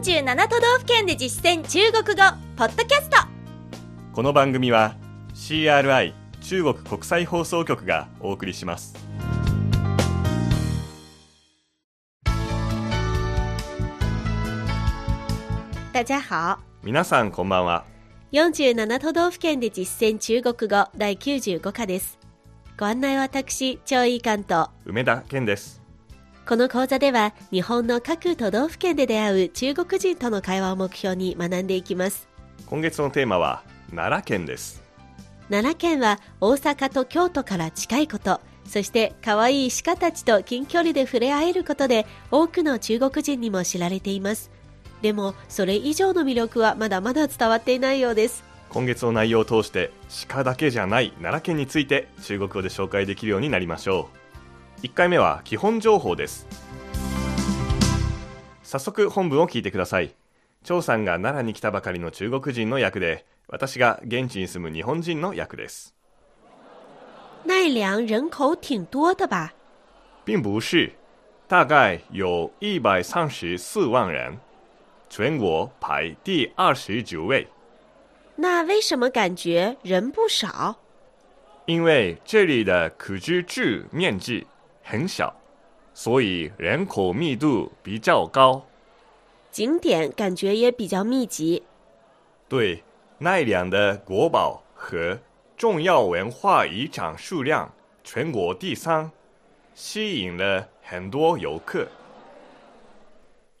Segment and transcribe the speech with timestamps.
[0.00, 2.22] 47都道府県で実践中国語
[2.56, 3.18] ポッドキャスト。
[4.14, 4.96] この番組は
[5.34, 8.94] CRI 中国国際放送局がお送りします。
[15.92, 16.58] 大家好。
[16.82, 17.84] 皆さんこんばんは。
[18.32, 22.18] 47都道府県で実践中国語第95課です。
[22.78, 24.70] ご案内は私張井関と。
[24.86, 25.79] 梅田健です
[26.46, 32.28] この講座では日本の各都道府県で出会う中国人との会話を目標に学んでいきます。
[32.66, 33.62] 今月のテーマは
[33.94, 34.82] 奈良県です。
[35.48, 44.50] 奈良県は大阪と京都から近いことそして可愛い鹿たちと近距離で触れ合えることで多くの中国人にも知られています。
[45.02, 48.44] でもそれ以上の魅力はまだまだ伝わっていないようです。
[48.68, 49.90] 今月の内容を通して
[50.28, 54.19] 鹿だけじゃない奈良県について中国語で紹介できるようになりましょう
[54.82, 56.46] 1回目は基本情報です。
[58.62, 60.14] 早速本文を聞いてください。
[60.64, 65.94] 張さんが奈良に来たばかりの中国人の役で私が現地に住む日本人の役です。
[67.46, 69.50] 奈良人口挺多的吧？
[70.24, 70.90] 并不是。
[71.46, 74.38] 大概有一百三十四万人。
[75.10, 77.46] 全国排第二十九位。
[78.36, 80.76] 那为什么感觉人不少？
[81.66, 84.46] 因为这里的可居住面积
[84.82, 85.34] 很小，
[85.94, 88.62] 所以人口密度比较高。
[89.50, 91.64] 景点感觉也比较密集
[92.48, 92.82] 对
[93.18, 95.18] 奈良的国宝和
[95.56, 97.70] 重要文化遗产数量
[98.04, 99.10] 全国第三，
[99.74, 101.88] 吸引了很多游客。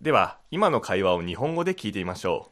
[0.00, 2.50] では、今の会話を日本語で聞いてみましょ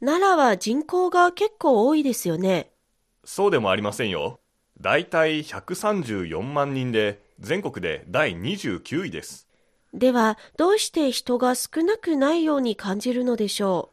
[0.00, 2.70] 奈良は人口が結構多いですよね
[3.24, 3.26] う。
[3.26, 4.40] そうでもありませんよ。
[4.80, 9.48] だいたい134万人で、全国で第29位です。
[9.92, 13.90] ではどうして人が少なくないように感じるのでしょ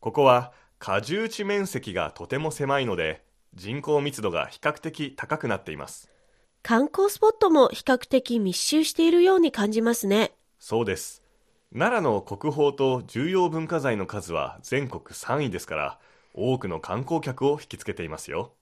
[0.00, 3.24] ここは過重地面積がとても狭いので、
[3.54, 6.08] 人口密度が比較的高くなっています。
[6.08, 6.14] う
[6.62, 11.22] 観光スポットも比較的密集しているように感じますねそうです。
[11.72, 15.98] 奈良の国宝と重要文化財の数は全国3位ですから、
[16.34, 18.52] 多くの観光客を引きつけていますよ。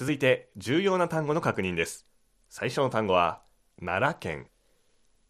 [0.00, 2.06] 続いて、重要な単語の確認です。
[2.48, 3.42] 最初の単語は、
[3.84, 4.46] 奈良県。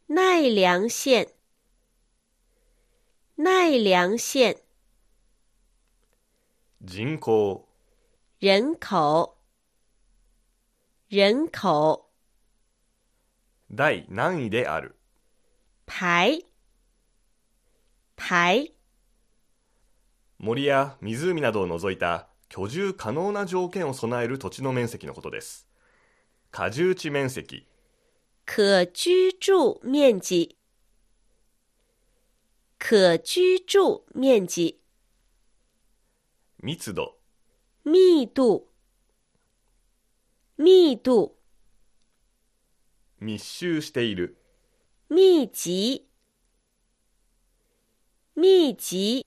[0.09, 1.27] 奈良县
[3.37, 4.55] 奈良县
[6.85, 7.67] 人口、
[8.41, 9.35] 人口。
[11.09, 12.07] 人口。
[13.73, 14.95] 第何位である？
[15.89, 16.45] 排
[18.17, 18.73] 排
[20.39, 25.69] 森や湖などを除いた居住可能な条件を備える土地の面積のことです。
[26.51, 27.65] 過重地面積、
[28.45, 30.57] 可居住面积。
[32.77, 34.81] 可居住面积。
[36.61, 37.21] 密度、
[37.85, 38.67] 密度。
[40.59, 41.37] 密度。
[43.21, 44.37] 密集している。
[45.09, 46.03] 密集。
[48.35, 49.25] 密集。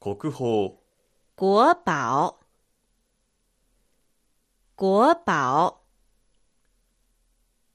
[0.00, 0.77] 国宝、
[1.38, 2.40] 国宝。
[4.74, 5.84] 国宝。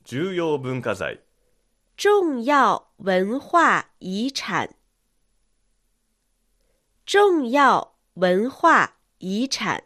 [0.04, 1.22] 重要文化財、
[1.96, 4.76] 重要文化遗产。
[7.06, 9.86] 重要文化遗产。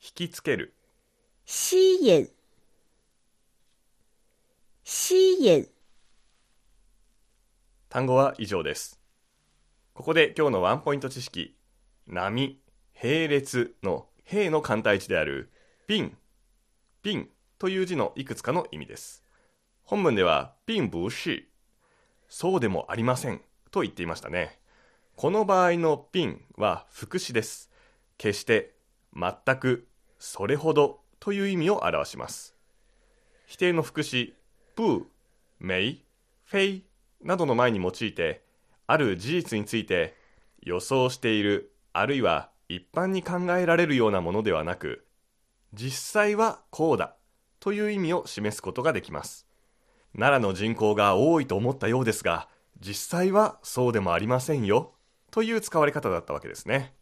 [0.00, 0.76] 引きつける。
[1.44, 2.30] 吸引。
[4.84, 5.68] 吸引。
[7.88, 9.01] 単語は以上です。
[9.94, 11.54] ここで今日のワンポイント知識、
[12.06, 12.58] 波、
[13.00, 15.52] 並列の並の簡体字である、
[15.86, 16.16] ピン、
[17.02, 19.22] ピンという字のいくつかの意味です。
[19.84, 21.46] 本文では、ピン不是、
[22.26, 24.58] そうでもありませんと言っていましたね。
[25.14, 27.70] この場合のピンは副詞です。
[28.16, 28.74] 決して、
[29.14, 29.88] 全く、
[30.18, 32.56] それほどという意味を表します。
[33.44, 34.34] 否定の副詞、
[34.74, 35.06] 不、
[35.60, 36.02] 没、
[36.46, 36.86] 非
[37.20, 38.51] などの前に用いて、
[38.92, 40.14] ある事実について
[40.60, 45.06] 予想している、あるいは一般に考えられるようなものではなく、
[45.72, 47.16] 実際はこうだ
[47.58, 49.46] という意味を示すことができます。
[50.14, 52.50] 奈良の人口が多いと思ったようですが、
[52.80, 54.92] 実際はそうでもありませんよ
[55.30, 56.92] という使われ方だったわけですね。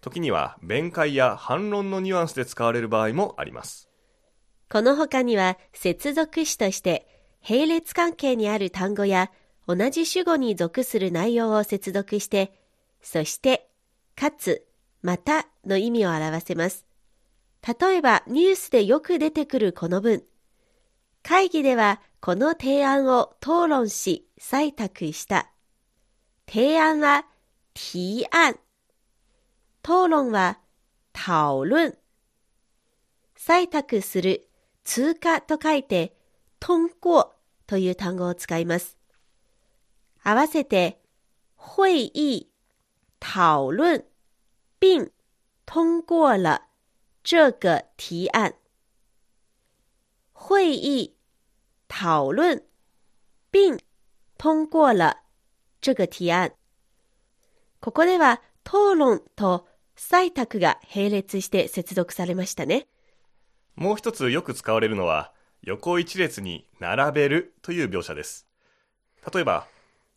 [0.00, 3.90] 時には弁解や反論のニュアンスで使われる場合もあります。
[4.70, 7.06] この他には接続詞として
[7.46, 9.30] 並列関係にある単語や
[9.66, 12.52] 同じ主語に属する内容を接続して、
[13.02, 13.68] そして、
[14.16, 14.66] かつ、
[15.02, 16.86] またの意味を表せます。
[17.66, 20.22] 例えばニュースでよく出てくるこの文、
[21.22, 25.50] 会議ではこの提案を討論し採択した。
[26.46, 27.26] 提案は
[27.74, 28.58] 提案。
[29.82, 30.58] 討論は
[31.14, 31.94] 討論。
[33.36, 34.48] 採択する、
[34.84, 36.14] 通過と書いて、
[36.60, 37.30] 通過
[37.66, 38.99] という単語を使います。
[40.22, 41.00] 合わせて、
[41.56, 42.48] 会議、
[43.20, 44.04] 討論、
[44.78, 45.10] 并
[45.66, 46.62] 通过了
[47.22, 48.54] 这个提案。
[50.32, 51.16] 会议、
[51.88, 52.62] 讨論、
[53.50, 53.78] 并
[54.38, 55.18] 通过了
[55.80, 56.52] 这个提案。
[57.80, 62.86] ここでは、討論と採択が並列して接続されましたね。
[63.74, 65.32] もう一つよく使われるのは、
[65.62, 68.46] 横一列に並べるという描写です。
[69.32, 69.66] 例えば、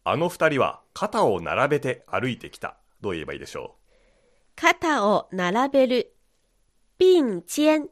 [0.06, 2.78] あの二人は肩を並べて歩いてきた。
[3.02, 3.84] どう言えばいいでしょう？
[4.56, 6.16] 肩を並べる。
[7.00, 7.90] 並肩。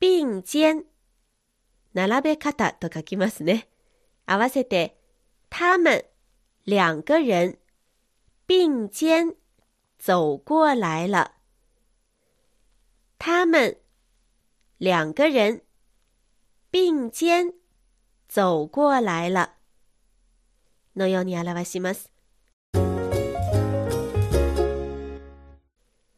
[0.00, 0.84] 並肩。
[1.94, 3.68] 並べ方と書きますね。
[4.26, 4.98] 合わせて、
[5.50, 6.04] 他们
[6.64, 7.58] 两个人
[8.46, 9.34] 并肩
[9.98, 11.32] 走过来了。
[13.18, 13.76] 他们
[14.78, 15.62] 两个人
[16.70, 17.52] 并肩
[18.28, 19.57] 走过来了。
[20.98, 22.12] のように表します。
[22.74, 22.78] う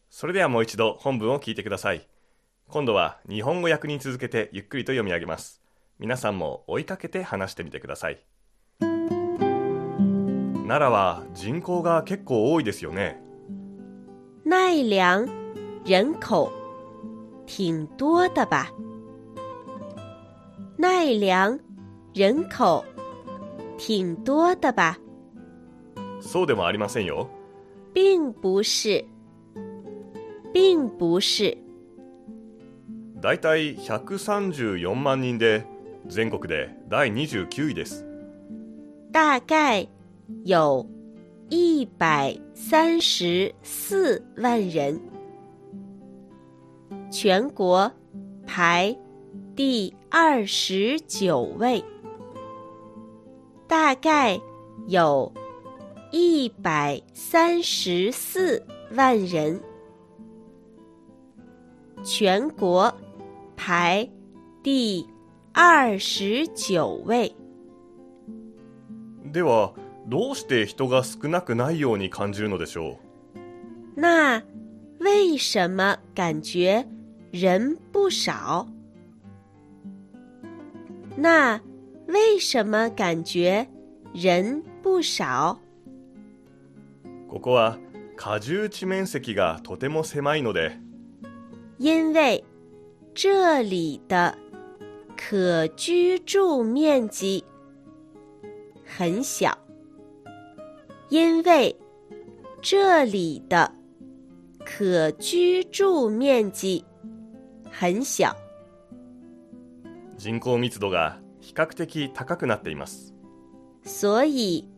[0.09, 2.05] それではもう一度本文を聞いてください。
[2.67, 5.61] 今度は日本語訳に続けてゆっくりと読み上げます。
[5.99, 8.23] 皆さんも追いかけて話してみてください。
[10.67, 13.21] 奈良は人口が結構多いですよね。
[14.43, 15.27] 奈良
[15.83, 16.51] 人口
[17.45, 18.71] 挺多的吧？
[20.77, 21.59] 奈良
[22.13, 22.85] 人口
[23.83, 24.99] 挺多的吧？
[26.19, 27.27] そうでもありませんよ。
[27.95, 29.03] 并不是，
[30.53, 31.57] 并不是，
[33.19, 35.65] だいたい134万人で
[36.05, 38.05] 全国で第29位です。
[39.11, 39.89] 大概
[40.45, 40.85] 有
[41.49, 45.01] 一百三十四万人，
[47.09, 47.91] 全国
[48.45, 48.95] 排
[49.55, 51.83] 第二十九位。
[53.71, 54.37] 大概
[54.89, 55.31] 有
[56.11, 59.61] 一百三十四万人，
[62.03, 62.93] 全国
[63.55, 64.09] 排
[64.61, 65.07] 第
[65.53, 67.33] 二十九位。
[69.31, 69.73] では、
[70.05, 72.99] どうして人が少なくないように感じるのでしょ
[73.95, 74.43] 那
[74.99, 76.85] 为什么感觉
[77.31, 78.67] 人不少？
[81.15, 81.61] 那
[82.11, 83.65] 为什么感觉
[84.13, 85.57] 人不少？
[87.05, 87.79] うここは
[88.17, 90.77] 荷重地面積がとても狭いので、
[91.77, 92.43] 因为
[93.15, 94.37] 这里的
[95.15, 97.45] 可居住面积
[98.85, 99.57] 很小。
[101.07, 101.73] 因为
[102.61, 103.71] 这里的
[104.65, 106.83] 可居住面积
[107.71, 108.35] 很小。
[110.17, 111.17] 人口密度が
[111.51, 113.13] 比較的高くなっています。
[113.83, 114.69] 所以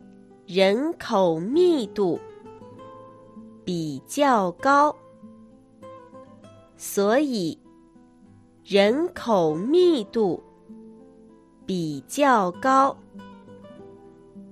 [0.46, 2.18] 人口密度
[3.64, 4.96] 比较高，
[6.76, 7.60] 所以
[8.64, 10.42] 人口密度
[11.64, 12.96] 比较高。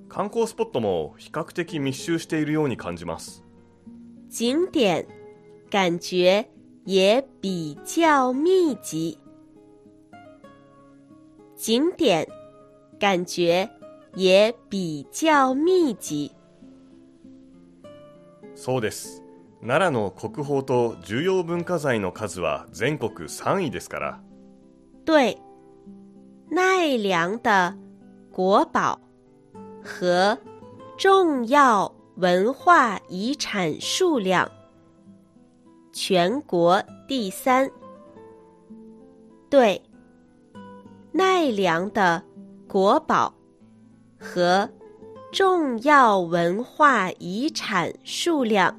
[0.08, 3.42] 観光スポットも比較的密集しているように感じます。
[4.30, 5.06] 景点
[5.70, 6.48] 感觉
[6.84, 9.18] 也比较密集，
[11.64, 12.26] 景点
[12.98, 13.70] 感觉
[14.16, 16.32] 也比较密集。
[18.56, 19.22] そうです。
[19.60, 24.20] 奈良の国宝と重要文化財の数は全国3位ですから。
[25.04, 25.38] 对，
[26.50, 27.76] 奈良的
[28.32, 28.98] 国宝
[29.84, 30.36] 和
[30.98, 34.50] 重要文化遗产数量
[35.92, 37.70] 全国第三。
[39.48, 39.80] 对，
[41.14, 42.22] 奈良的
[42.66, 43.34] 国宝
[44.18, 44.70] 和
[45.30, 48.74] 重要文化遗产数量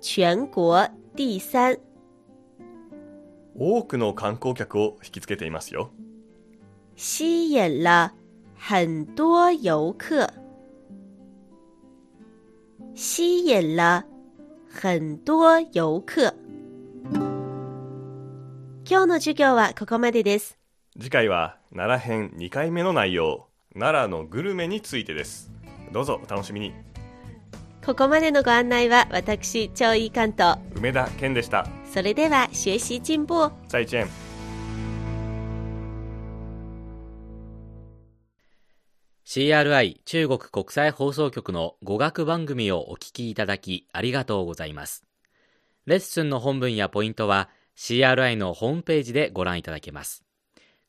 [0.00, 0.86] 全国
[1.16, 1.78] 第三。
[3.54, 5.90] 多くの観光客を引きつけていますよ。
[6.96, 8.12] 吸引了
[8.58, 10.28] 很多游客，
[12.94, 14.04] 吸引了
[14.68, 16.34] 很多游客。
[18.84, 20.61] 今日の授業はここまでです。
[20.98, 25.50] 次回は奈良編2回目の内容奈良のグルメについてです。
[25.90, 26.74] どうぞお楽しみに。
[27.84, 30.58] ここまでのご案内は私超いい関東。
[30.74, 31.66] 梅田健でした。
[31.90, 34.06] それでは学習進歩再见。
[39.24, 45.06] 再見 CRI 中国国際放送局の語学番組をお聞きいただきありがとうございます。
[45.86, 50.22] レッスンの本文やポイントは CRI のホームページでご覧いただけます。